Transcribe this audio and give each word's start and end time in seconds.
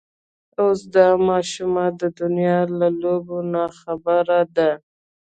اوس 0.61 0.79
دا 0.95 1.07
ماشومه 1.27 1.85
د 1.99 2.01
دنيا 2.19 2.59
له 2.79 2.87
لوبو 3.01 3.37
نه 3.41 3.47
ناخبره 3.53 4.39
ده. 4.55 4.71